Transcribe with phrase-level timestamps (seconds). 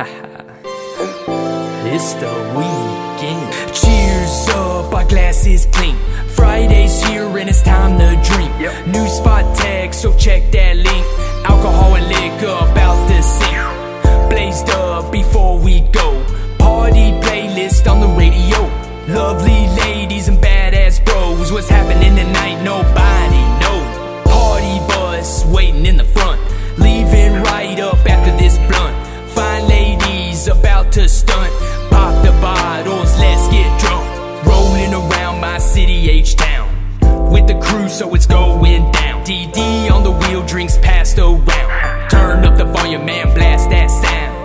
[1.92, 3.52] it's the weekend.
[3.74, 5.96] Cheers up, our glass is clean.
[6.28, 8.50] Friday's here and it's time to drink.
[8.60, 8.86] Yep.
[8.86, 10.59] New spot tag, so check that.
[30.92, 31.52] To stunt.
[31.90, 34.44] Pop the bottles, let's get drunk.
[34.44, 36.68] Rolling around my city, H town.
[37.30, 39.24] With the crew, so it's going down.
[39.24, 42.10] DD on the wheel, drinks passed around.
[42.10, 44.39] Turn up the volume and blast that sound.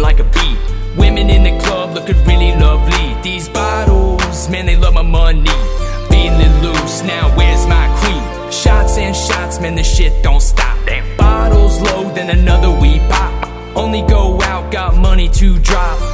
[0.00, 0.56] Like a bee.
[0.96, 3.20] Women in the club looking really lovely.
[3.22, 5.50] These bottles, man, they love my money.
[6.10, 8.52] Feeling loose, now where's my queen?
[8.52, 10.78] Shots and shots, man, the shit don't stop.
[11.18, 13.32] Bottles low, then another we pop.
[13.76, 16.13] Only go out, got money to drop.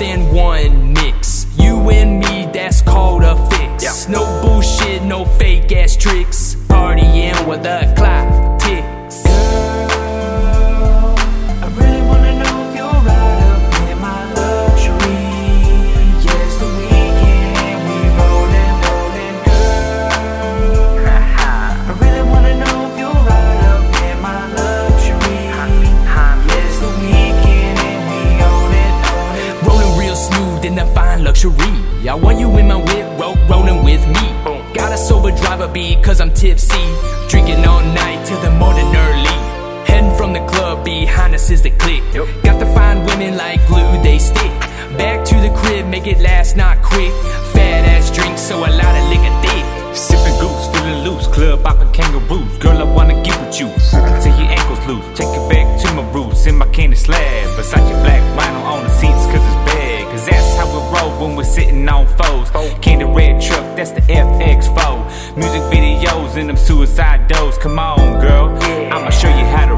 [0.00, 1.46] Then one mix.
[1.58, 3.84] You and me, that's called a fix.
[3.84, 4.12] Yeah.
[4.12, 6.56] No bullshit, no fake ass tricks.
[6.68, 8.09] Partying with the clock
[31.30, 32.08] luxury.
[32.08, 34.26] I want you in my whip, ro- rolling with me.
[34.74, 36.84] Got a sober driver B, because I'm tipsy.
[37.28, 39.36] Drinking all night till the morning early.
[39.86, 42.02] Heading from the club, behind us is the click.
[42.42, 44.52] Got to find women like glue, they stick.
[44.98, 47.12] Back to the crib, make it last, not quick.
[47.54, 49.64] Fat ass drink, so a lot of liquor thick.
[49.94, 52.58] Sipping goose, feeling loose, club hopping kangaroos.
[52.58, 53.68] Girl, I wanna get with you.
[54.22, 56.46] Till your ankles loose, take it back to my roots.
[56.46, 59.69] In my candy slab, Versace black vinyl on the seats, cause it's bad.
[60.10, 62.50] Cause that's how we roll when we're sitting on foes.
[62.80, 65.36] Candy red truck, that's the FX4.
[65.36, 67.56] Music videos and them suicide doors.
[67.58, 68.48] Come on, girl,
[68.92, 69.69] I'ma show you how to.